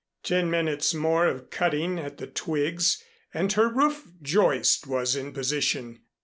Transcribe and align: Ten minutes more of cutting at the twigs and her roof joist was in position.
Ten 0.23 0.49
minutes 0.49 0.95
more 0.95 1.27
of 1.27 1.51
cutting 1.51 1.99
at 1.99 2.17
the 2.17 2.25
twigs 2.25 3.03
and 3.35 3.53
her 3.53 3.69
roof 3.69 4.03
joist 4.23 4.87
was 4.87 5.15
in 5.15 5.31
position. 5.31 5.99